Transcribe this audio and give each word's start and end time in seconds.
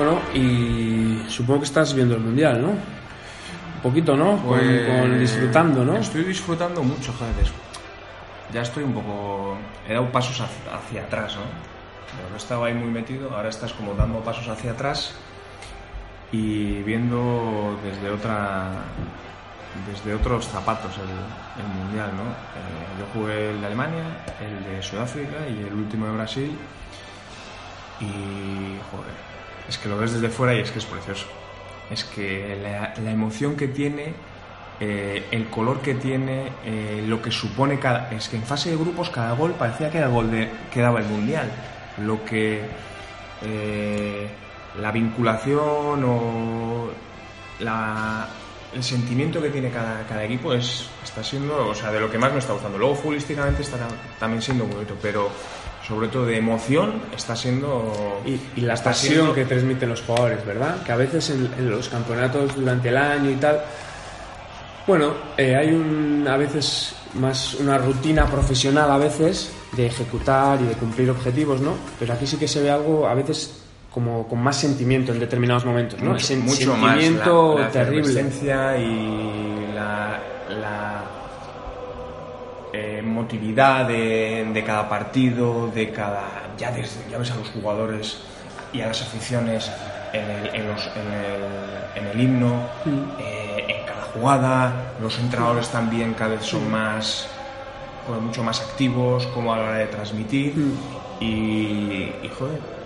Bueno, 0.00 0.18
y 0.34 1.28
supongo 1.28 1.60
que 1.60 1.66
estás 1.66 1.92
viendo 1.92 2.14
el 2.14 2.22
Mundial, 2.22 2.62
¿no? 2.62 2.68
Un 2.70 3.80
poquito, 3.82 4.16
¿no? 4.16 4.38
Con- 4.38 4.46
Pues, 4.58 4.86
con, 4.88 5.20
disfrutando, 5.20 5.84
¿no? 5.84 5.98
Estoy 5.98 6.24
disfrutando 6.24 6.82
mucho, 6.82 7.12
joder. 7.12 7.34
Ya 8.50 8.62
estoy 8.62 8.84
un 8.84 8.94
poco... 8.94 9.58
He 9.86 9.92
dado 9.92 10.10
pasos 10.10 10.40
hacia, 10.40 10.74
hacia 10.74 11.02
atrás, 11.02 11.36
¿no? 11.36 11.42
Pero 12.16 12.32
he 12.34 12.38
estado 12.38 12.64
ahí 12.64 12.72
muy 12.72 12.88
metido, 12.88 13.36
ahora 13.36 13.50
estás 13.50 13.74
como 13.74 13.92
dando 13.92 14.20
pasos 14.24 14.48
hacia 14.48 14.70
atrás 14.72 15.16
y 16.32 16.80
viendo 16.82 17.78
desde 17.84 18.08
otra 18.08 18.70
desde 19.86 20.14
otros 20.14 20.46
zapatos 20.48 20.96
el, 20.96 21.62
el 21.62 21.68
mundial 21.68 22.10
no 22.16 22.22
Eh, 22.56 22.98
yo 22.98 23.04
jugué 23.12 23.50
el 23.50 23.60
de 23.60 23.66
Alemania 23.66 24.04
el 24.40 24.64
de 24.64 24.82
Sudáfrica 24.82 25.46
y 25.48 25.60
el 25.66 25.74
último 25.74 26.06
de 26.06 26.12
Brasil 26.12 26.58
y 28.00 28.78
joder 28.90 29.14
es 29.70 29.78
que 29.78 29.88
lo 29.88 29.96
ves 29.96 30.12
desde 30.12 30.28
fuera 30.28 30.52
y 30.54 30.58
es 30.60 30.70
que 30.70 30.80
es 30.80 30.84
precioso. 30.84 31.26
Es 31.90 32.04
que 32.04 32.58
la, 32.62 33.10
emoción 33.10 33.56
que 33.56 33.68
tiene 33.68 34.12
eh, 34.80 35.24
el 35.30 35.46
color 35.48 35.80
que 35.80 35.94
tiene 35.94 36.48
eh, 36.64 37.04
lo 37.06 37.22
que 37.22 37.30
supone 37.30 37.78
cada 37.78 38.10
es 38.10 38.28
que 38.28 38.36
en 38.36 38.42
fase 38.42 38.70
de 38.70 38.76
grupos 38.76 39.10
cada 39.10 39.32
gol 39.32 39.52
parecía 39.52 39.90
que 39.90 39.98
era 39.98 40.06
el 40.08 40.12
gol 40.12 40.30
de, 40.30 40.50
que 40.72 40.80
daba 40.80 40.98
el 40.98 41.06
mundial. 41.06 41.48
Lo 41.98 42.24
que 42.24 42.62
eh, 43.42 44.28
la 44.80 44.90
vinculación 44.90 46.04
o 46.04 46.90
la- 47.60 48.28
el 48.74 48.82
sentimiento 48.84 49.40
que 49.42 49.48
tiene 49.50 49.70
cada, 49.70 50.06
cada 50.06 50.24
equipo 50.24 50.52
es 50.52 50.86
está 51.02 51.22
siendo 51.24 51.68
o 51.68 51.74
sea 51.74 51.90
de 51.90 51.98
lo 52.00 52.10
que 52.10 52.18
más 52.18 52.32
me 52.32 52.38
está 52.38 52.52
gustando 52.52 52.78
luego 52.78 52.94
futbolísticamente 52.94 53.62
está 53.62 53.76
tam- 53.78 54.18
también 54.18 54.40
siendo 54.40 54.64
bonito 54.64 54.94
pero 55.02 55.28
sobre 55.86 56.06
todo 56.08 56.26
de 56.26 56.36
emoción 56.38 57.02
está 57.16 57.34
siendo 57.34 58.20
Y, 58.24 58.38
y 58.56 58.60
la 58.60 58.76
pasión 58.76 59.14
siendo- 59.14 59.34
que 59.34 59.44
transmiten 59.44 59.88
los 59.88 60.02
jugadores, 60.02 60.44
¿verdad? 60.46 60.82
Que 60.84 60.92
a 60.92 60.96
veces 60.96 61.30
en, 61.30 61.50
en 61.58 61.68
los 61.70 61.88
campeonatos 61.88 62.54
durante 62.54 62.90
el 62.90 62.96
año 62.96 63.30
y 63.30 63.34
tal, 63.36 63.60
bueno, 64.86 65.14
eh, 65.36 65.56
hay 65.56 65.72
un, 65.72 66.26
a 66.28 66.36
veces 66.36 66.94
más 67.14 67.54
una 67.54 67.76
rutina 67.78 68.26
profesional 68.26 68.90
a 68.90 68.98
veces 68.98 69.50
de 69.72 69.86
ejecutar 69.86 70.60
y 70.60 70.66
de 70.66 70.74
cumplir 70.74 71.10
objetivos, 71.10 71.60
¿no? 71.60 71.74
Pero 71.98 72.12
aquí 72.12 72.26
sí 72.26 72.36
que 72.36 72.46
se 72.46 72.62
ve 72.62 72.70
algo 72.70 73.08
a 73.08 73.14
veces 73.14 73.62
como 73.92 74.26
con 74.28 74.40
más 74.42 74.56
sentimiento 74.56 75.12
en 75.12 75.18
determinados 75.20 75.64
momentos, 75.64 76.00
¿no? 76.00 76.12
mucho, 76.12 76.34
mucho 76.36 76.76
más 76.76 76.92
sentimiento 76.94 77.54
la, 77.58 77.64
la 77.66 77.70
terrible. 77.70 78.04
y 78.78 79.74
la, 79.74 80.18
la 80.48 81.02
eh, 82.72 82.96
emotividad 83.00 83.86
de, 83.88 84.48
de 84.52 84.64
cada 84.64 84.88
partido, 84.88 85.68
de 85.74 85.90
cada 85.90 86.22
ya, 86.56 86.70
desde- 86.70 87.10
ya 87.10 87.18
ves 87.18 87.30
a 87.32 87.36
los 87.36 87.48
jugadores 87.50 88.18
y 88.72 88.80
a 88.80 88.86
las 88.88 89.02
aficiones 89.02 89.70
en 90.12 90.24
el, 90.30 90.54
en 90.54 90.68
los- 90.68 90.86
en 90.94 91.12
el- 91.12 91.70
en 91.96 92.06
el 92.06 92.20
himno, 92.20 92.62
eh, 93.18 93.64
en 93.68 93.86
cada 93.86 94.02
jugada, 94.02 94.92
los 95.02 95.18
entrenadores 95.18 95.68
también 95.68 96.14
cada 96.14 96.36
vez 96.36 96.44
son 96.44 96.70
más 96.70 97.26
pues, 98.06 98.20
mucho 98.20 98.42
más 98.44 98.60
activos 98.60 99.26
como 99.28 99.52
a 99.52 99.58
la 99.58 99.62
hora 99.64 99.74
de 99.78 99.86
transmitir. 99.86 100.54
Y, 101.20 102.12
y, 102.22 102.30
joder 102.38 102.79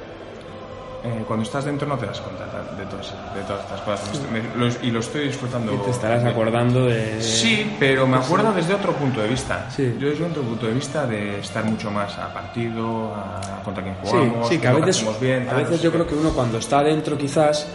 eh, 1.04 1.22
cuando 1.26 1.42
estás 1.44 1.64
dentro 1.66 1.86
no 1.86 1.98
te 1.98 2.06
das 2.06 2.18
cuenta 2.20 2.46
ta- 2.46 2.74
de 2.76 2.86
todas, 2.86 3.12
de 3.34 3.42
todas 3.46 3.62
estas 3.64 3.80
cosas 3.82 4.22
Me- 4.32 4.42
lo- 4.58 4.72
y 4.82 4.90
lo 4.90 5.00
estoy 5.00 5.26
disfrutando 5.26 5.74
Y 5.74 5.76
te 5.78 5.90
estarás 5.90 6.22
de- 6.24 6.30
acordando 6.30 6.86
de... 6.86 7.20
Sí, 7.22 7.76
pero 7.78 8.06
me 8.06 8.16
acuerdo 8.16 8.52
desde 8.52 8.74
otro 8.74 8.92
punto 8.92 9.20
de 9.20 9.28
vista. 9.28 9.68
Sí. 9.70 9.96
Yo 9.98 10.08
desde 10.08 10.24
otro 10.24 10.42
punto 10.42 10.66
de 10.66 10.72
vista 10.72 11.06
de 11.06 11.38
estar 11.40 11.64
mucho 11.64 11.90
más 11.90 12.16
a 12.18 12.32
partido, 12.32 13.14
a 13.14 13.60
contra 13.62 13.82
quién 13.82 13.96
Sí, 14.02 14.10
jugamos, 14.10 14.48
sí, 14.48 14.58
que 14.58 14.66
a 14.68 14.72
veces, 14.72 15.20
bien, 15.20 15.48
a 15.48 15.54
veces 15.54 15.82
yo 15.82 15.92
creo 15.92 16.06
que 16.06 16.14
uno 16.14 16.30
cuando 16.30 16.58
está 16.58 16.82
dentro 16.82 17.18
quizás 17.18 17.68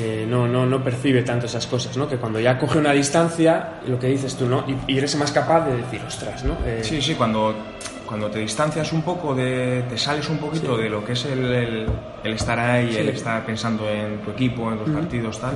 eh, 0.00 0.26
no, 0.28 0.46
no, 0.46 0.64
no 0.64 0.82
percibe 0.84 1.22
tanto 1.22 1.46
esas 1.46 1.66
cosas, 1.66 1.96
¿no? 1.96 2.08
Que 2.08 2.16
cuando 2.16 2.38
ya 2.38 2.56
coge 2.58 2.78
una 2.78 2.92
distancia, 2.92 3.80
lo 3.86 3.98
que 3.98 4.06
dices 4.06 4.36
tú, 4.36 4.46
¿no? 4.46 4.64
Y, 4.68 4.92
y 4.92 4.98
eres 4.98 5.16
más 5.16 5.32
capaz 5.32 5.66
de 5.66 5.76
decir, 5.76 6.00
ostras, 6.06 6.44
¿no? 6.44 6.56
Eh, 6.64 6.80
Sí, 6.82 7.02
sí, 7.02 7.14
cuando, 7.14 7.54
cuando 8.06 8.30
te 8.30 8.38
distancias 8.38 8.92
un 8.92 9.02
poco, 9.02 9.34
de, 9.34 9.84
te 9.88 9.98
sales 9.98 10.28
un 10.28 10.38
poquito 10.38 10.76
de 10.76 10.88
lo 10.88 11.04
que 11.04 11.12
es 11.12 11.24
el, 11.24 11.44
el- 11.52 11.86
el 12.22 12.32
estar 12.32 12.58
ahí, 12.58 12.94
el 12.96 13.08
estar 13.10 13.44
pensando 13.44 13.88
en 13.88 14.18
tu 14.18 14.30
equipo, 14.30 14.70
en 14.72 14.78
los 14.78 14.88
partidos, 14.90 15.38
tal, 15.40 15.54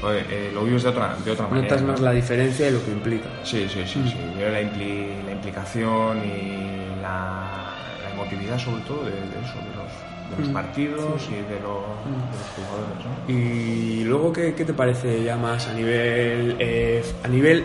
pues, 0.00 0.24
eh, 0.30 0.50
lo 0.54 0.64
vives 0.64 0.82
de 0.82 0.88
otra, 0.90 1.14
de 1.24 1.30
otra 1.30 1.46
manera. 1.48 1.62
Notas 1.68 1.82
¿no? 1.82 1.88
más 1.92 2.00
la 2.00 2.12
diferencia 2.12 2.68
y 2.68 2.72
lo 2.72 2.84
que 2.84 2.90
implica. 2.92 3.28
Sí, 3.42 3.66
sí, 3.68 3.82
sí, 3.86 4.02
sí. 4.08 4.16
La, 4.38 4.60
impli- 4.62 5.24
la 5.26 5.32
implicación 5.32 6.18
y 6.24 7.00
la, 7.02 7.74
la 8.02 8.10
emotividad, 8.10 8.58
sobre 8.58 8.82
todo, 8.82 9.04
de, 9.04 9.12
de 9.12 9.18
eso, 9.44 9.58
de 9.60 9.74
los, 9.76 9.92
de 10.30 10.42
los 10.44 10.48
partidos 10.52 11.22
y 11.30 11.34
de, 11.34 11.60
lo- 11.60 11.96
de 12.04 12.38
los 12.38 12.48
jugadores. 12.56 13.04
¿no? 13.26 13.32
Y 13.34 14.04
luego, 14.04 14.32
¿qué, 14.32 14.54
qué 14.54 14.64
te 14.64 14.72
parece 14.72 15.22
ya 15.24 15.36
más 15.36 15.66
a 15.68 15.74
nivel... 15.74 16.56
eh, 16.58 17.04
a 17.24 17.28
nivel... 17.28 17.64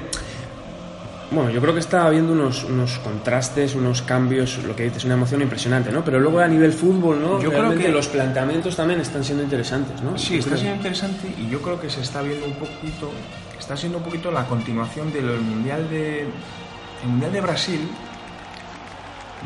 Bueno, 1.32 1.50
yo 1.50 1.60
creo 1.60 1.74
que 1.74 1.80
está 1.80 2.06
habiendo 2.06 2.34
unos, 2.34 2.64
unos 2.66 3.00
contrastes, 3.00 3.74
unos 3.76 4.04
cambios, 4.04 4.60
lo 4.64 4.76
que 4.76 4.84
dices, 4.84 5.04
una 5.06 5.16
emoción 5.16 5.42
impresionante, 5.42 5.92
¿no? 5.92 6.04
Pero 6.06 6.20
luego 6.20 6.40
a 6.40 6.48
nivel 6.48 6.72
fútbol, 6.72 7.20
¿no? 7.20 7.42
Yo 7.42 7.50
creo 7.50 7.62
Realmente 7.64 7.88
que- 7.88 7.92
los 7.92 8.08
planteamientos 8.08 8.76
también 8.76 9.02
están 9.02 9.24
siendo 9.24 9.44
interesantes, 9.44 10.02
¿no? 10.04 10.18
Sí, 10.18 10.38
está 10.38 10.56
siendo 10.56 10.76
interesante 10.76 11.34
y 11.38 11.50
yo 11.50 11.62
creo 11.62 11.80
que 11.82 11.90
se 11.90 12.02
está 12.02 12.22
viendo 12.22 12.46
un 12.46 12.54
poquito, 12.54 13.12
está 13.58 13.76
siendo 13.76 13.98
un 13.98 14.04
poquito 14.04 14.32
la 14.32 14.46
continuación 14.46 15.12
del 15.12 15.26
mundial 15.42 15.90
de, 15.90 16.22
el 16.22 17.10
mundial 17.10 17.32
de 17.34 17.42
Brasil. 17.42 17.90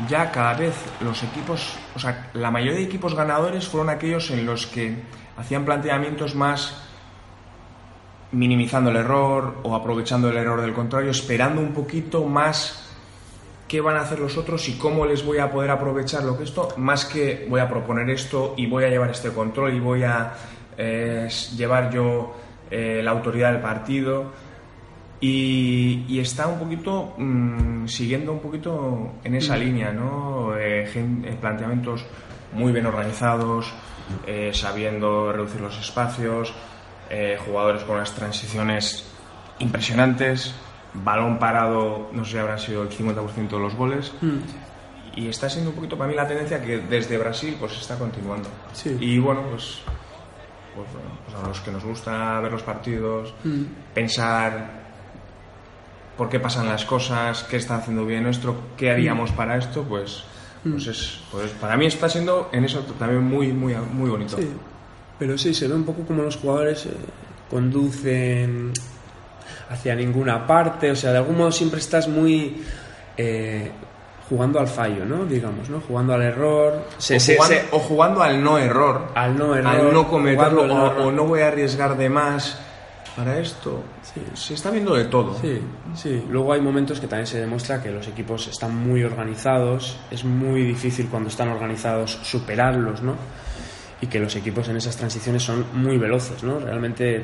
Ya 0.08 0.30
cada 0.30 0.54
vez 0.54 0.74
los 1.00 1.22
equipos, 1.22 1.76
o 1.94 1.98
sea, 1.98 2.30
la 2.34 2.50
mayoría 2.50 2.78
de 2.78 2.84
equipos 2.84 3.14
ganadores 3.14 3.68
fueron 3.68 3.90
aquellos 3.90 4.30
en 4.30 4.46
los 4.46 4.66
que 4.66 4.96
hacían 5.36 5.64
planteamientos 5.64 6.34
más 6.34 6.82
minimizando 8.32 8.90
el 8.90 8.96
error 8.96 9.58
o 9.62 9.74
aprovechando 9.74 10.28
el 10.30 10.36
error 10.36 10.60
del 10.60 10.72
contrario, 10.72 11.10
esperando 11.10 11.60
un 11.60 11.72
poquito 11.72 12.24
más 12.24 12.88
qué 13.66 13.80
van 13.80 13.96
a 13.96 14.00
hacer 14.00 14.18
los 14.18 14.36
otros 14.36 14.68
y 14.68 14.78
cómo 14.78 15.06
les 15.06 15.24
voy 15.24 15.38
a 15.38 15.50
poder 15.50 15.70
aprovechar 15.70 16.24
lo 16.24 16.36
que 16.36 16.44
esto, 16.44 16.68
más 16.76 17.04
que 17.04 17.46
voy 17.48 17.60
a 17.60 17.68
proponer 17.68 18.10
esto 18.10 18.54
y 18.56 18.66
voy 18.66 18.84
a 18.84 18.88
llevar 18.88 19.10
este 19.10 19.30
control 19.30 19.74
y 19.74 19.80
voy 19.80 20.02
a 20.02 20.32
eh, 20.76 21.28
llevar 21.56 21.92
yo 21.92 22.34
eh, 22.70 23.00
la 23.02 23.10
autoridad 23.12 23.52
del 23.52 23.60
partido. 23.60 24.32
Y, 25.22 26.06
y 26.08 26.18
está 26.18 26.46
un 26.46 26.58
poquito 26.58 27.14
mm, 27.18 27.86
siguiendo 27.86 28.32
un 28.32 28.40
poquito 28.40 29.12
en 29.22 29.34
esa 29.34 29.56
línea, 29.56 29.92
¿no? 29.92 30.56
Eh, 30.56 30.90
eh, 30.94 31.36
planteamientos 31.38 32.06
muy 32.52 32.72
bien 32.72 32.86
organizados, 32.86 33.72
eh, 34.26 34.50
sabiendo 34.52 35.32
reducir 35.32 35.60
los 35.60 35.78
espacios, 35.78 36.52
eh, 37.10 37.38
jugadores 37.44 37.82
con 37.82 37.96
unas 37.96 38.12
transiciones 38.14 39.04
impresionantes, 39.58 40.54
balón 40.94 41.38
parado, 41.38 42.08
no 42.12 42.24
sé 42.24 42.32
si 42.32 42.38
habrán 42.38 42.58
sido 42.58 42.82
el 42.82 42.90
50% 42.90 43.48
de 43.48 43.58
los 43.58 43.74
goles. 43.74 44.12
Y 45.16 45.28
está 45.28 45.50
siendo 45.50 45.70
un 45.70 45.76
poquito 45.76 45.98
para 45.98 46.08
mí 46.08 46.16
la 46.16 46.26
tendencia 46.26 46.62
que 46.62 46.78
desde 46.78 47.18
Brasil 47.18 47.56
pues 47.58 47.72
está 47.72 47.98
continuando. 47.98 48.48
Sí. 48.72 48.96
Y 49.00 49.18
bueno, 49.18 49.42
pues, 49.50 49.80
pues, 50.74 50.86
bueno, 50.92 51.10
pues 51.24 51.36
a 51.36 51.48
los 51.48 51.60
que 51.60 51.70
nos 51.72 51.84
gusta 51.84 52.40
ver 52.40 52.52
los 52.52 52.62
partidos, 52.62 53.34
pensar 53.92 54.79
por 56.20 56.28
qué 56.28 56.38
pasan 56.38 56.68
las 56.68 56.84
cosas, 56.84 57.44
qué 57.44 57.56
está 57.56 57.76
haciendo 57.76 58.04
bien 58.04 58.24
nuestro, 58.24 58.54
qué 58.76 58.90
haríamos 58.90 59.30
para 59.32 59.56
esto, 59.56 59.84
pues, 59.84 60.22
pues 60.62 60.86
es, 60.86 61.18
pues 61.32 61.50
para 61.52 61.78
mí 61.78 61.86
está 61.86 62.10
siendo 62.10 62.50
en 62.52 62.66
eso 62.66 62.80
también 62.98 63.24
muy, 63.24 63.54
muy, 63.54 63.74
muy 63.90 64.10
bonito. 64.10 64.36
Sí, 64.36 64.46
pero 65.18 65.38
sí, 65.38 65.54
se 65.54 65.66
ve 65.66 65.72
un 65.72 65.84
poco 65.84 66.02
como 66.02 66.22
los 66.22 66.36
jugadores 66.36 66.84
eh, 66.84 66.90
conducen 67.48 68.70
hacia 69.70 69.94
ninguna 69.94 70.46
parte, 70.46 70.90
o 70.90 70.96
sea, 70.96 71.12
de 71.12 71.16
algún 71.18 71.38
modo 71.38 71.52
siempre 71.52 71.80
estás 71.80 72.06
muy 72.06 72.62
eh, 73.16 73.70
jugando 74.28 74.60
al 74.60 74.68
fallo, 74.68 75.06
¿no? 75.06 75.24
Digamos, 75.24 75.70
¿no? 75.70 75.80
Jugando 75.80 76.12
al 76.12 76.20
error, 76.22 76.84
se- 76.98 77.16
o, 77.16 77.20
jugando, 77.20 77.44
se- 77.54 77.64
o 77.70 77.78
jugando 77.78 78.22
al 78.22 78.44
no 78.44 78.58
error, 78.58 79.06
al 79.14 79.38
no 79.38 79.54
error, 79.56 79.74
al 79.74 79.92
no 79.94 80.06
cometerlo, 80.06 80.62
o 80.64 81.10
no 81.12 81.24
voy 81.24 81.40
a 81.40 81.48
arriesgar 81.48 81.96
de 81.96 82.10
más 82.10 82.58
para 83.16 83.38
esto. 83.38 83.82
Sí. 84.02 84.20
Se 84.34 84.54
está 84.54 84.70
viendo 84.70 84.94
de 84.94 85.04
todo. 85.04 85.38
Sí, 85.40 85.60
sí. 85.94 86.24
Luego 86.30 86.52
hay 86.52 86.60
momentos 86.60 87.00
que 87.00 87.06
también 87.06 87.26
se 87.26 87.38
demuestra 87.40 87.82
que 87.82 87.90
los 87.90 88.06
equipos 88.08 88.46
están 88.48 88.74
muy 88.74 89.02
organizados. 89.04 89.98
Es 90.10 90.24
muy 90.24 90.62
difícil 90.62 91.08
cuando 91.08 91.28
están 91.28 91.48
organizados 91.48 92.18
superarlos, 92.22 93.02
¿no? 93.02 93.14
Y 94.00 94.06
que 94.06 94.18
los 94.18 94.34
equipos 94.36 94.68
en 94.68 94.76
esas 94.76 94.96
transiciones 94.96 95.42
son 95.42 95.64
muy 95.74 95.98
veloces, 95.98 96.42
¿no? 96.42 96.58
Realmente 96.58 97.16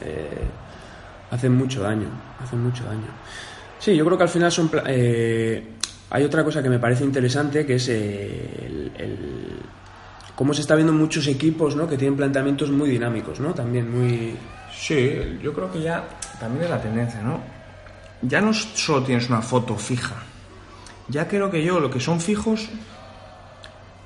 eh, 0.00 0.28
hacen 1.30 1.54
mucho 1.54 1.82
daño, 1.82 2.08
hacen 2.42 2.62
mucho 2.62 2.84
daño. 2.84 3.08
Sí, 3.78 3.94
yo 3.94 4.04
creo 4.06 4.16
que 4.16 4.24
al 4.24 4.30
final 4.30 4.50
son... 4.50 4.70
eh, 4.86 5.62
hay 6.08 6.24
otra 6.24 6.42
cosa 6.44 6.62
que 6.62 6.70
me 6.70 6.78
parece 6.78 7.04
interesante 7.04 7.66
que 7.66 7.74
es 7.74 7.88
eh, 7.88 8.48
el, 8.64 8.92
el- 8.96 9.58
cómo 10.34 10.54
se 10.54 10.60
está 10.62 10.74
viendo 10.74 10.92
muchos 10.92 11.26
equipos, 11.26 11.76
¿no? 11.76 11.86
Que 11.88 11.96
tienen 11.98 12.16
planteamientos 12.16 12.70
muy 12.70 12.88
dinámicos, 12.88 13.40
¿no? 13.40 13.52
También 13.52 13.90
muy... 13.90 14.34
Sí, 14.76 15.38
yo 15.42 15.54
creo 15.54 15.72
que 15.72 15.80
ya 15.80 16.04
también 16.38 16.64
es 16.64 16.70
la 16.70 16.80
tendencia, 16.80 17.22
¿no? 17.22 17.40
Ya 18.22 18.40
no 18.40 18.52
solo 18.52 19.02
tienes 19.02 19.28
una 19.28 19.42
foto 19.42 19.76
fija. 19.76 20.16
Ya 21.08 21.28
creo 21.28 21.50
que 21.50 21.64
yo 21.64 21.80
lo 21.80 21.90
que 21.90 22.00
son 22.00 22.20
fijos 22.20 22.68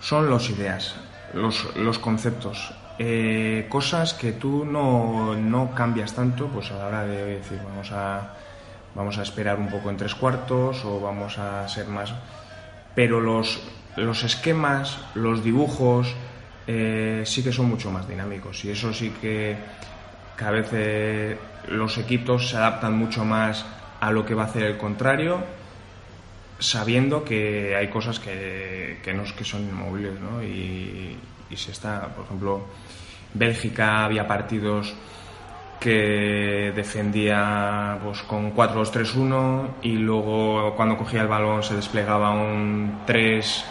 son 0.01 0.31
las 0.31 0.49
ideas, 0.49 0.95
los, 1.35 1.99
conceptos. 1.99 2.73
eh, 2.99 3.67
cosas 3.69 4.15
que 4.15 4.33
tú 4.33 4.65
no, 4.65 5.35
no 5.35 5.75
cambias 5.75 6.15
tanto 6.15 6.49
pues 6.49 6.71
a 6.71 6.77
la 6.77 6.87
hora 6.87 7.05
de 7.05 7.39
decir 7.39 7.59
vamos 7.65 7.91
a 7.93 8.35
vamos 8.95 9.19
a 9.19 9.23
esperar 9.23 9.59
un 9.59 9.69
poco 9.69 9.89
en 9.89 9.97
tres 9.97 10.15
cuartos 10.15 10.85
o 10.85 11.01
vamos 11.01 11.39
a 11.39 11.67
ser 11.69 11.87
más 11.87 12.13
pero 12.95 13.21
los, 13.21 13.61
los 13.97 14.23
esquemas 14.25 14.99
los 15.15 15.45
dibujos 15.45 16.15
eh, 16.67 17.23
sí 17.25 17.43
que 17.43 17.53
son 17.53 17.67
mucho 17.71 17.91
más 17.91 18.07
dinámicos 18.07 18.65
y 18.65 18.71
eso 18.71 18.93
sí 18.93 19.13
que, 19.21 19.57
que 20.37 20.45
a 20.45 20.51
veces 20.51 21.37
los 21.69 21.99
equipos 21.99 22.51
se 22.51 22.57
adaptan 22.57 22.97
mucho 22.97 23.25
más 23.25 23.67
a 24.01 24.11
lo 24.11 24.25
que 24.25 24.35
va 24.35 24.45
a 24.45 24.47
hacer 24.47 24.65
el 24.65 24.79
contrario 24.79 25.43
sabiendo 26.59 27.25
que 27.25 27.75
hay 27.75 27.89
cosas 27.89 28.19
que, 28.19 28.99
que, 29.03 29.15
no, 29.15 29.25
que 29.37 29.45
son 29.45 29.63
inmovibles 29.63 30.21
¿no? 30.21 30.43
y, 30.43 31.17
y 31.49 31.57
se 31.57 31.73
está, 31.73 32.09
por 32.09 32.27
ejemplo, 32.27 32.67
Bélgica 33.33 34.05
había 34.05 34.27
partidos 34.27 34.95
que 35.81 36.73
defendía 36.77 37.99
pues, 38.05 38.23
con 38.23 38.55
4-2-3-1 38.55 39.69
y 39.83 39.93
luego 39.93 40.75
cuando 40.77 40.99
cogía 40.99 41.23
el 41.23 41.29
balón 41.29 41.63
se 41.63 41.75
desplegaba 41.75 42.31
un 42.31 43.01
3 43.07 43.65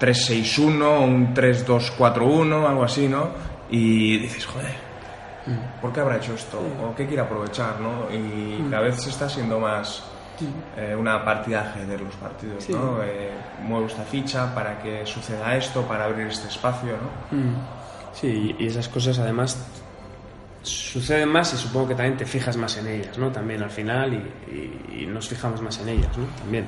3-6-1 0.00 1.04
un 1.04 1.34
3-2-4-1, 1.34 2.66
algo 2.66 2.84
así, 2.84 3.06
¿no? 3.06 3.28
Y 3.70 4.18
dices, 4.18 4.46
joder, 4.46 4.74
¿por 5.80 5.92
qué 5.92 6.00
habrá 6.00 6.16
hecho 6.16 6.34
esto? 6.34 6.58
¿O 6.82 6.94
qué 6.94 7.06
quiere 7.06 7.22
aprovechar, 7.22 7.80
no? 7.80 8.06
Y 8.14 8.62
cada 8.70 8.82
vez 8.82 8.96
se 9.02 9.10
está 9.10 9.28
siendo 9.28 9.58
más 9.58 10.02
eh, 10.76 10.94
una 10.98 11.24
partida 11.24 11.62
de 11.62 11.68
ajedrez 11.68 12.00
los 12.02 12.14
partidos, 12.16 12.68
¿no? 12.70 13.02
Eh, 13.02 13.30
muevo 13.62 13.86
esta 13.86 14.02
ficha 14.04 14.54
para 14.54 14.78
que 14.82 15.04
suceda 15.06 15.56
esto, 15.56 15.82
para 15.82 16.04
abrir 16.04 16.26
este 16.28 16.48
espacio, 16.48 16.92
¿no? 16.92 17.10
Sí, 18.12 18.56
y 18.58 18.66
esas 18.66 18.88
cosas 18.88 19.18
además 19.18 19.56
suceden 20.62 21.28
más 21.30 21.54
y 21.54 21.56
supongo 21.56 21.88
que 21.88 21.94
también 21.94 22.16
te 22.18 22.26
fijas 22.26 22.56
más 22.56 22.76
en 22.76 22.86
ellas, 22.88 23.16
¿no? 23.18 23.30
También 23.30 23.62
al 23.62 23.70
final 23.70 24.12
y, 24.12 24.16
y- 24.54 25.02
y 25.02 25.06
nos 25.06 25.28
fijamos 25.28 25.62
más 25.62 25.78
en 25.80 25.88
ellas, 25.88 26.16
¿no? 26.18 26.24
También. 26.38 26.66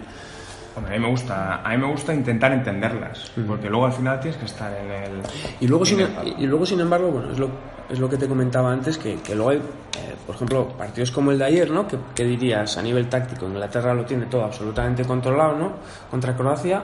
Hombre, 0.75 0.95
a 0.95 0.99
mí 0.99 1.05
me 1.05 1.11
gusta, 1.11 1.57
a 1.63 1.69
mí 1.71 1.77
me 1.77 1.87
gusta 1.87 2.15
intentar 2.15 2.51
entenderlas, 2.53 3.31
porque 3.47 3.69
luego 3.69 3.85
al 3.87 3.93
final 3.93 4.19
tienes 4.21 4.39
que 4.39 4.47
estar 4.47 4.73
en 4.75 4.91
el 4.91 5.23
Y 5.61 5.67
luego, 5.67 5.85
sin, 5.85 6.01
el 6.01 6.09
palo. 6.09 6.35
y 6.39 6.47
luego, 6.47 6.65
sin 6.65 6.81
embargo, 6.81 7.11
bueno, 7.11 7.31
es 7.31 7.39
lo, 7.39 7.51
es 7.93 7.99
lo 7.99 8.09
que 8.09 8.17
te 8.17 8.27
comentaba 8.27 8.73
antes, 8.73 8.97
que, 8.97 9.19
luego 9.35 9.51
hay, 9.51 9.59
eh, 9.59 10.15
por 10.27 10.35
ejemplo, 10.35 10.69
partidos 10.69 11.11
como 11.11 11.31
el 11.31 11.39
de 11.39 11.45
ayer, 11.45 11.71
¿no? 11.71 11.87
Que, 11.87 11.99
que 12.15 12.25
dirías 12.25 12.79
a 12.79 12.83
nivel 12.83 13.07
táctico, 13.11 13.47
Inglaterra 13.47 13.93
lo 13.93 14.07
tiene 14.07 14.27
todo 14.27 14.45
absolutamente 14.45 15.05
controlado, 15.05 15.59
¿no? 15.59 15.73
Contra 16.11 16.35
Croacia. 16.35 16.83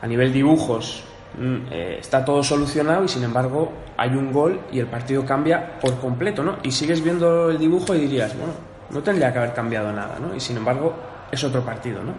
A 0.00 0.06
nivel 0.06 0.32
dibujos 0.32 1.02
mm, 1.36 1.56
eh, 1.68 1.96
está 1.98 2.24
todo 2.24 2.44
solucionado 2.44 3.04
y 3.04 3.08
sin 3.08 3.24
embargo 3.24 3.72
hay 3.96 4.10
un 4.10 4.32
gol 4.32 4.60
y 4.70 4.78
el 4.78 4.86
partido 4.86 5.24
cambia 5.26 5.80
por 5.80 5.98
completo, 5.98 6.44
¿no? 6.44 6.58
Y 6.62 6.70
sigues 6.70 7.02
viendo 7.02 7.50
el 7.50 7.58
dibujo 7.58 7.92
y 7.92 8.00
dirías, 8.00 8.36
bueno, 8.38 8.52
no 8.90 9.02
tendría 9.02 9.32
que 9.32 9.38
haber 9.38 9.52
cambiado 9.52 9.90
nada, 9.90 10.16
¿no? 10.20 10.32
Y 10.32 10.38
sin 10.38 10.56
embargo 10.58 10.94
es 11.32 11.42
otro 11.42 11.64
partido, 11.64 12.04
¿no? 12.04 12.12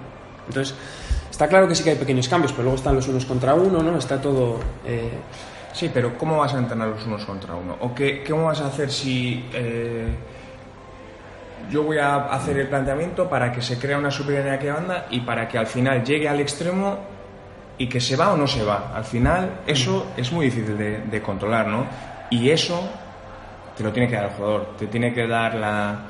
Entonces, 0.49 0.75
está 1.31 1.47
claro 1.47 1.65
que 1.65 1.75
sí 1.75 1.83
que 1.83 1.91
hay 1.91 1.95
pequeños 1.95 2.27
cambios, 2.27 2.51
pero 2.51 2.63
luego 2.63 2.75
están 2.75 2.93
los 2.93 3.07
unos 3.07 3.25
contra 3.25 3.53
uno, 3.53 3.81
¿no? 3.81 3.97
Está 3.97 4.19
todo... 4.19 4.59
eh, 4.85 5.11
Sí, 5.75 5.91
pero 5.93 6.17
¿cómo 6.17 6.37
vas 6.37 6.53
a 6.53 6.57
entrenar 6.57 6.87
los 6.87 7.05
unos 7.05 7.25
contra 7.25 7.53
uno? 7.53 7.75
¿O 7.81 7.93
qué, 7.93 8.23
cómo 8.25 8.45
vas 8.45 8.61
a 8.61 8.67
hacer 8.67 8.89
si 8.89 9.43
eh, 9.51 10.07
yo 11.69 11.83
voy 11.83 11.97
a 11.97 12.27
hacer 12.27 12.57
el 12.57 12.69
planteamiento 12.69 13.27
para 13.29 13.51
que 13.51 13.61
se 13.61 13.77
crea 13.77 13.97
una 13.97 14.09
superioridad 14.09 14.57
que 14.57 14.71
banda 14.71 15.07
y 15.09 15.19
para 15.19 15.49
que 15.49 15.57
al 15.57 15.67
final 15.67 16.01
llegue 16.05 16.29
al 16.29 16.39
extremo 16.39 16.97
y 17.77 17.89
que 17.89 17.99
se 17.99 18.15
va 18.15 18.31
o 18.31 18.37
no 18.37 18.47
se 18.47 18.63
va? 18.63 18.93
Al 18.95 19.03
final 19.03 19.63
eso 19.67 20.13
es 20.15 20.31
muy 20.31 20.45
difícil 20.45 20.77
de, 20.77 20.99
de 20.99 21.21
controlar, 21.21 21.67
¿no? 21.67 21.85
Y 22.29 22.49
eso 22.51 22.81
te 23.75 23.83
lo 23.83 23.91
tiene 23.91 24.07
que 24.07 24.15
dar 24.15 24.25
el 24.27 24.31
jugador, 24.31 24.77
te 24.79 24.87
tiene 24.87 25.13
que 25.13 25.27
dar 25.27 25.55
la, 25.55 26.05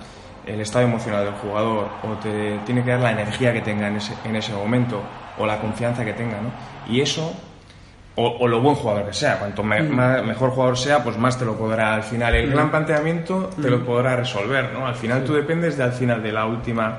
el 0.45 0.61
estado 0.61 0.85
emocional 0.85 1.25
del 1.25 1.33
jugador 1.33 1.87
o 2.03 2.13
te 2.21 2.59
tiene 2.67 2.83
que 2.83 2.91
dar 2.91 2.99
la 2.99 3.13
energía 3.13 3.51
que 3.51 3.61
tenga 3.61 3.87
en 3.87 3.95
ese, 3.95 4.13
en 4.25 4.35
ese 4.35 4.53
momento 4.53 5.01
o 5.39 5.45
la 5.47 5.59
confianza 5.59 6.05
que 6.05 6.13
tenga, 6.13 6.39
¿no? 6.39 6.51
Y 6.87 7.01
eso 7.01 7.33
o, 8.17 8.27
o 8.39 8.47
lo 8.47 8.61
buen 8.61 8.75
jugador 8.75 9.05
que 9.07 9.13
sea. 9.13 9.39
Cuanto 9.39 9.61
me- 9.63 9.81
ma- 9.83 10.21
mejor 10.21 10.51
jugador 10.51 10.77
sea, 10.77 11.03
pues 11.03 11.17
más 11.17 11.37
te 11.37 11.45
lo 11.45 11.57
podrá 11.57 11.93
al 11.95 12.03
final. 12.03 12.33
El 12.35 12.49
gran 12.51 12.69
planteamiento 12.71 13.49
te 13.61 13.69
lo 13.69 13.83
podrá 13.85 14.15
resolver, 14.15 14.71
¿no? 14.73 14.87
Al 14.87 14.95
final 14.95 15.23
tú 15.23 15.33
dependes 15.33 15.77
de 15.77 15.83
al 15.83 15.91
final 15.93 16.23
de 16.23 16.31
la 16.31 16.45
última 16.45 16.97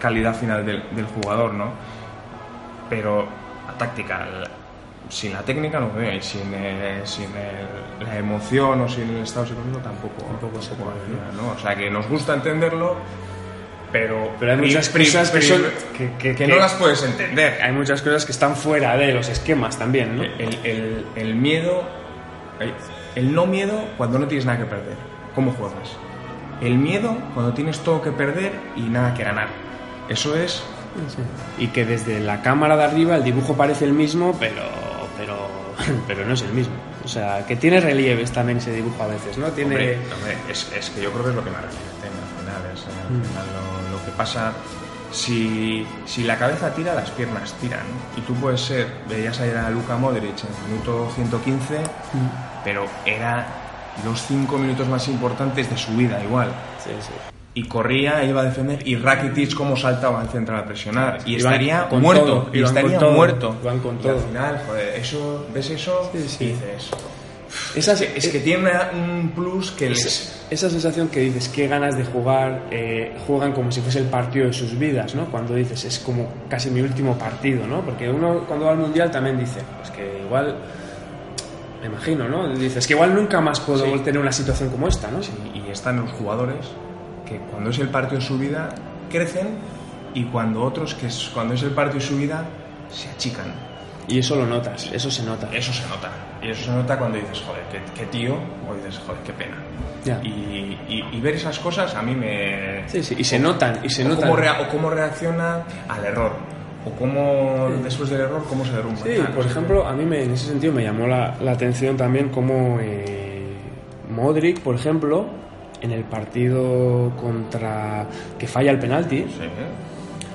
calidad 0.00 0.34
final 0.34 0.64
del, 0.66 0.82
del 0.92 1.06
jugador, 1.06 1.54
¿no? 1.54 1.70
Pero 2.90 3.26
la 3.66 3.74
táctica, 3.78 4.18
la- 4.26 4.48
sin 5.08 5.32
la 5.32 5.40
técnica 5.42 5.80
no 5.80 5.90
veo 5.92 6.12
y 6.12 6.20
sin, 6.22 6.52
eh, 6.54 7.00
sin 7.04 7.30
el- 7.36 8.06
la 8.06 8.16
emoción 8.16 8.80
o 8.82 8.88
sin 8.88 9.08
el 9.10 9.22
estado 9.22 9.46
psicológico 9.46 9.78
tampoco, 9.78 10.22
tampoco 10.24 10.60
se 10.62 10.74
puede, 10.74 10.96
¿no? 11.36 11.52
O 11.56 11.58
sea 11.58 11.74
que 11.74 11.90
nos 11.90 12.06
gusta 12.08 12.34
entenderlo, 12.34 12.96
pero, 13.92 14.32
Pero 14.38 14.52
hay 14.52 14.58
muchas 14.58 14.88
pri- 14.88 15.04
cosas 15.06 15.30
que 15.30 15.38
pri- 15.38 15.46
son- 15.46 15.62
que- 15.96 16.10
que- 16.12 16.16
que 16.18 16.34
que- 16.34 16.46
no 16.46 16.56
las 16.56 16.74
puedes 16.74 17.02
entender. 17.02 17.60
hay 17.62 17.72
muchas 17.72 18.02
cosas 18.02 18.24
que 18.26 18.32
están 18.32 18.54
fuera 18.56 18.96
de 18.96 19.12
los 19.12 19.28
esquemas 19.28 19.78
también, 19.78 20.16
¿no? 20.16 20.22
El, 20.24 20.58
el- 20.64 21.06
el 21.16 21.34
miedo, 21.34 21.82
el, 22.60 22.72
el 23.14 23.34
no 23.34 23.46
miedo 23.46 23.80
cuando 23.96 24.18
no 24.18 24.26
tienes 24.28 24.44
nada 24.46 24.58
que 24.58 24.64
perder. 24.66 24.96
¿Cómo 25.34 25.52
juegas? 25.52 25.96
El 26.60 26.76
miedo 26.76 27.16
cuando 27.34 27.52
tienes 27.54 27.78
todo 27.80 28.02
que 28.02 28.10
perder 28.10 28.52
y 28.76 28.82
nada 28.82 29.14
que 29.14 29.22
ganar. 29.24 29.48
Eso 30.08 30.36
es. 30.36 30.62
Y 31.58 31.68
que 31.68 31.84
desde 31.84 32.18
la 32.18 32.42
cámara 32.42 32.76
de 32.76 32.84
arriba 32.84 33.16
el 33.16 33.22
dibujo 33.24 33.54
parece 33.56 33.84
el 33.84 33.92
mismo, 33.92 34.36
pero, 34.40 34.62
pero, 35.16 35.36
pero 36.08 36.24
no 36.26 36.34
es 36.34 36.42
el 36.42 36.52
mismo. 36.52 36.74
O 37.04 37.08
sea, 37.08 37.46
que 37.46 37.56
tiene 37.56 37.80
relieves 37.80 38.32
también 38.32 38.58
ese 38.58 38.72
dibujo 38.72 39.02
a 39.02 39.06
veces, 39.06 39.38
¿no? 39.38 39.46
Tiene... 39.48 39.70
Hombre, 39.76 39.98
hombre, 40.14 40.36
es, 40.50 40.70
es 40.76 40.90
que 40.90 41.00
yo 41.02 41.10
creo 41.12 41.24
que 41.24 41.30
es 41.30 41.36
lo 41.36 41.44
que 41.44 41.50
más 41.50 41.62
relieve 41.62 41.88
al 42.70 42.76
final 42.78 43.46
lo, 43.90 43.96
lo 43.98 44.04
que 44.04 44.10
pasa. 44.16 44.52
Si, 45.10 45.86
si 46.04 46.22
la 46.24 46.36
cabeza 46.36 46.74
tira, 46.74 46.94
las 46.94 47.10
piernas 47.10 47.54
tiran. 47.54 47.80
Y 48.16 48.20
tú 48.22 48.34
puedes 48.34 48.60
ser, 48.60 48.86
veías 49.08 49.40
ayer 49.40 49.56
a 49.56 49.70
Luka 49.70 49.96
Modric 49.96 50.34
en 50.44 50.50
el 50.64 50.70
minuto 50.72 51.10
115, 51.14 51.80
pero 52.62 52.84
era 53.06 53.46
los 54.04 54.20
cinco 54.26 54.58
minutos 54.58 54.86
más 54.86 55.08
importantes 55.08 55.70
de 55.70 55.76
su 55.78 55.92
vida, 55.92 56.22
igual. 56.22 56.48
Sí, 56.84 56.90
sí. 57.00 57.12
y 57.54 57.66
corría, 57.66 58.22
iba 58.22 58.42
a 58.42 58.44
defender 58.44 58.86
y 58.86 58.96
Rakitic 58.96 59.54
como 59.54 59.76
saltaba 59.76 60.20
al 60.20 60.28
central 60.28 60.60
a 60.60 60.64
presionar 60.66 61.18
y 61.24 61.36
Iban 61.36 61.52
estaría 61.54 61.88
con 61.88 62.02
muerto, 62.02 62.24
todo, 62.24 62.50
y 62.52 62.58
iban 62.58 62.68
estaría 62.68 62.90
con 62.90 63.00
todo, 63.00 63.12
muerto. 63.16 63.56
iban 63.62 63.78
con 63.80 63.94
Y 63.96 63.98
todo. 63.98 64.12
al 64.12 64.20
final, 64.20 64.62
joder, 64.66 64.88
eso, 65.00 65.46
ves 65.54 65.70
eso 65.70 66.10
Sí, 66.12 66.28
sí. 66.28 66.44
y 66.44 66.48
dices, 66.50 66.90
Esas- 67.74 68.00
es 68.02 68.08
que, 68.12 68.18
es 68.18 68.28
que 68.28 68.40
tiene 68.40 68.62
una- 68.70 68.90
un 68.92 69.30
plus 69.34 69.70
que 69.70 69.88
les... 69.88 70.04
esa, 70.04 70.46
esa 70.50 70.70
sensación 70.70 71.08
que 71.08 71.20
dices, 71.20 71.48
qué 71.48 71.66
ganas 71.66 71.96
de 71.96 72.04
jugar, 72.04 72.64
eh, 72.70 73.16
juegan 73.26 73.52
como 73.52 73.72
si 73.72 73.80
fuese 73.80 74.00
el 74.00 74.06
partido 74.06 74.46
de 74.46 74.52
sus 74.52 74.78
vidas, 74.78 75.14
¿no? 75.14 75.26
Cuando 75.30 75.54
dices, 75.54 75.84
es 75.84 75.98
como 75.98 76.28
casi 76.48 76.70
mi 76.70 76.80
último 76.82 77.16
partido, 77.18 77.66
¿no? 77.66 77.80
Porque 77.82 78.08
uno 78.10 78.44
cuando 78.46 78.66
va 78.66 78.72
al 78.72 78.78
Mundial 78.78 79.10
también 79.10 79.38
dice, 79.38 79.60
pues 79.78 79.90
que 79.90 80.20
igual, 80.24 80.56
me 81.80 81.86
imagino, 81.86 82.28
¿no? 82.28 82.48
Dices, 82.54 82.86
que 82.86 82.92
igual 82.94 83.14
nunca 83.14 83.40
más 83.40 83.60
puedo 83.60 83.84
Sí. 83.84 83.98
tener 84.04 84.20
una 84.20 84.32
situación 84.32 84.68
como 84.70 84.88
esta, 84.88 85.10
¿no? 85.10 85.20
Y, 85.54 85.58
y 85.66 85.70
están 85.70 85.96
los 86.00 86.10
jugadores 86.12 86.66
que 87.26 87.38
cuando 87.50 87.70
es 87.70 87.78
el 87.78 87.88
partido 87.88 88.20
de 88.20 88.26
su 88.26 88.38
vida 88.38 88.68
crecen 89.10 89.48
y 90.14 90.24
cuando 90.24 90.62
otros 90.62 90.94
que 90.94 91.06
es, 91.06 91.30
cuando 91.32 91.54
es 91.54 91.62
el 91.62 91.70
partido 91.70 92.00
de 92.00 92.06
su 92.06 92.16
vida 92.18 92.44
se 92.90 93.08
achican. 93.10 93.67
Y 94.08 94.18
eso 94.18 94.36
lo 94.36 94.46
notas, 94.46 94.90
eso 94.92 95.10
se 95.10 95.22
nota. 95.22 95.48
Eso 95.52 95.72
se 95.72 95.86
nota. 95.88 96.10
Y 96.42 96.50
eso 96.50 96.64
se 96.64 96.70
nota 96.70 96.98
cuando 96.98 97.18
dices, 97.18 97.42
joder, 97.46 97.62
qué, 97.70 97.78
qué 97.94 98.06
tío, 98.06 98.34
o 98.68 98.74
dices, 98.74 99.00
joder, 99.06 99.20
qué 99.22 99.32
pena. 99.32 99.56
Ya. 100.04 100.20
Y, 100.22 100.78
y- 100.88 101.04
y 101.12 101.20
ver 101.20 101.34
esas 101.34 101.58
cosas 101.58 101.94
a 101.94 102.00
mí 102.02 102.14
me, 102.14 102.88
Sí, 102.88 103.02
sí, 103.02 103.16
y 103.18 103.24
se 103.24 103.38
notan, 103.38 103.80
y 103.82 103.90
se 103.90 104.04
o 104.04 104.08
notan. 104.08 104.24
Cómo 104.30 104.36
rea- 104.36 104.60
o 104.62 104.68
cómo 104.68 104.88
reacciona 104.90 105.62
al 105.88 106.04
error. 106.04 106.32
O 106.86 106.90
cómo, 106.92 107.68
después 107.82 108.08
del 108.08 108.20
error, 108.22 108.44
cómo 108.48 108.64
se 108.64 108.72
derrumba. 108.72 108.98
Sí, 109.02 109.10
por 109.34 109.44
no 109.44 109.50
ejemplo, 109.50 109.86
a 109.86 109.92
mí 109.92 110.04
me, 110.04 110.22
en 110.22 110.30
ese 110.32 110.46
sentido 110.46 110.72
me 110.72 110.84
llamó 110.84 111.06
la, 111.06 111.34
la 111.40 111.52
atención 111.52 111.96
también 111.96 112.28
cómo 112.30 112.78
eh, 112.80 113.46
Modric, 114.08 114.60
por 114.60 114.76
ejemplo, 114.76 115.26
en 115.82 115.90
el 115.92 116.04
partido 116.04 117.12
contra 117.20 118.06
que 118.38 118.46
falla 118.46 118.70
el 118.70 118.78
penalti. 118.78 119.18
Sí. 119.22 119.44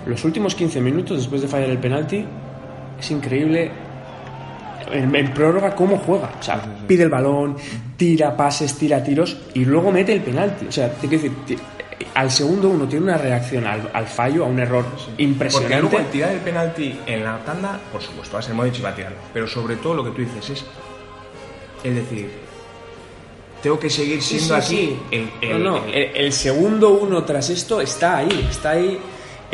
los 0.06 0.24
últimos 0.26 0.54
15 0.54 0.82
minutos 0.82 1.18
después 1.18 1.42
de 1.42 1.48
fallar 1.48 1.70
el 1.70 1.78
penalti, 1.80 2.26
es 3.04 3.12
increíble 3.12 3.72
en, 4.92 5.16
en 5.16 5.34
prórroga 5.34 5.76
cómo 5.76 5.98
juega. 5.98 6.32
O 6.40 6.44
sea, 6.44 6.62
pide 6.88 7.04
el 7.04 7.10
balón, 7.10 7.56
tira 7.98 8.36
pases, 8.36 8.76
tira 8.76 9.04
tiros 9.04 9.38
y 9.54 9.66
luego 9.66 9.92
mete 9.92 10.14
el 10.14 10.22
penalti. 10.22 10.68
O 10.68 10.72
sea, 10.72 10.90
te 10.92 11.08
quiero 11.08 11.24
decir, 11.24 11.60
al 12.16 12.30
segundo 12.32 12.70
uno 12.70 12.86
tiene 12.88 13.06
una 13.06 13.18
reacción 13.18 13.66
al, 13.66 13.90
al 13.94 14.08
fallo, 14.08 14.46
a 14.46 14.48
un 14.48 14.60
error 14.60 14.86
Porque 14.86 15.24
impresionante. 15.24 15.80
luego 15.82 15.98
al 15.98 16.06
tirar 16.08 16.32
el 16.32 16.40
penalti 16.40 17.00
en 17.06 17.24
la 17.24 17.38
tanda, 17.40 17.80
por 17.92 18.02
supuesto, 18.02 18.34
va 18.36 18.40
a 18.40 18.44
ser 18.44 18.54
Modric 18.56 18.80
y 18.80 18.82
va 18.82 18.90
a 18.90 18.96
tirarlo. 18.96 19.18
Pero 19.34 19.48
sobre 19.48 19.76
todo 19.78 19.96
lo 19.96 20.04
que 20.04 20.12
tú 20.12 20.18
dices 20.22 20.50
es, 20.50 20.66
es 21.84 21.96
decir, 21.96 22.30
tengo 23.62 23.80
que 23.80 23.90
seguir 23.90 24.22
siendo 24.22 24.60
sí, 24.62 24.76
aquí 24.76 24.76
sí. 24.76 25.00
el, 25.42 25.50
el- 25.50 25.64
no, 25.64 25.72
no, 25.80 25.86
el- 25.86 25.94
el, 25.94 26.16
el 26.18 26.34
segundo 26.34 26.90
uno 26.94 27.24
tras 27.24 27.50
esto 27.50 27.80
está 27.82 28.18
ahí, 28.18 28.48
está 28.50 28.72
ahí. 28.72 29.00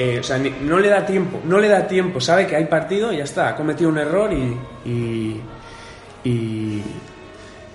Eh, 0.01 0.19
o 0.19 0.23
sea, 0.23 0.37
no 0.37 0.79
le 0.79 0.87
da 0.87 1.05
tiempo, 1.05 1.41
no 1.43 1.59
le 1.59 1.67
da 1.67 1.85
tiempo, 1.85 2.21
sabe 2.21 2.47
que 2.47 2.55
hay 2.55 2.63
partido 2.67 3.11
y 3.11 3.17
ya 3.17 3.25
está, 3.25 3.49
ha 3.49 3.55
cometido 3.57 3.89
un 3.89 3.97
error 3.97 4.31
y. 4.31 4.57
y, 4.89 5.41
y, 6.23 6.83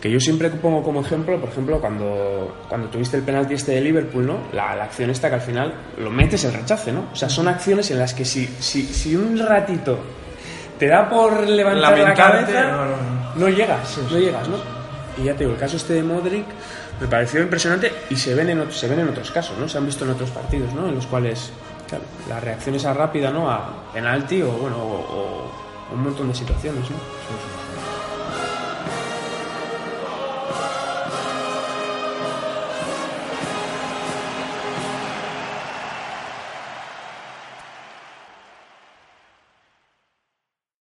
que 0.00 0.10
yo 0.10 0.18
siempre 0.18 0.48
pongo 0.48 0.82
como 0.82 1.02
ejemplo, 1.02 1.38
por 1.38 1.50
ejemplo, 1.50 1.80
cuando, 1.80 2.62
cuando 2.66 2.88
tuviste 2.88 3.18
el 3.18 3.22
penalti 3.24 3.54
este 3.54 3.72
de 3.72 3.82
Liverpool, 3.82 4.26
¿no? 4.26 4.38
La, 4.54 4.74
la 4.74 4.84
acción 4.84 5.10
esta 5.10 5.28
que 5.28 5.34
al 5.34 5.40
final 5.42 5.74
lo 5.98 6.10
metes 6.10 6.44
el 6.44 6.54
rechace, 6.54 6.92
¿no? 6.92 7.08
O 7.12 7.16
sea, 7.16 7.28
son 7.28 7.46
acciones 7.46 7.90
en 7.90 7.98
las 7.98 8.14
que 8.14 8.24
si, 8.24 8.46
si, 8.58 8.84
si 8.84 9.16
un 9.16 9.38
ratito 9.38 9.98
te 10.78 10.88
da 10.88 11.06
por 11.08 11.46
levantar 11.46 11.92
la 11.92 12.04
Lamentarte, 12.04 12.52
cabeza, 12.52 12.70
no, 12.70 12.84
no, 12.84 12.96
no. 12.96 13.34
no 13.36 13.48
llegas, 13.50 13.98
no 14.10 14.18
llegas, 14.18 14.48
¿no? 14.48 14.56
Y 15.18 15.24
ya 15.24 15.32
te 15.32 15.40
digo, 15.40 15.52
el 15.52 15.58
caso 15.58 15.76
este 15.76 15.92
de 15.94 16.02
Modric 16.02 16.46
me 17.00 17.06
pareció 17.06 17.42
impresionante 17.42 17.92
y 18.08 18.16
se 18.16 18.34
ven 18.34 18.50
en, 18.50 18.72
se 18.72 18.88
ven 18.88 19.00
en 19.00 19.08
otros 19.08 19.30
casos, 19.30 19.58
¿no? 19.58 19.68
Se 19.68 19.78
han 19.78 19.86
visto 19.86 20.04
en 20.04 20.10
otros 20.10 20.30
partidos, 20.30 20.72
¿no? 20.74 20.88
En 20.88 20.94
los 20.94 21.06
cuales, 21.06 21.50
claro, 21.88 22.04
la 22.28 22.40
reacción 22.40 22.74
esa 22.74 22.92
rápida, 22.92 23.30
¿no? 23.30 23.50
A 23.50 23.90
penalti 23.92 24.42
o, 24.42 24.50
bueno, 24.52 24.76
o, 24.78 25.50
o 25.90 25.94
un 25.94 26.02
montón 26.02 26.28
de 26.28 26.34
situaciones, 26.34 26.90
¿no? 26.90 26.96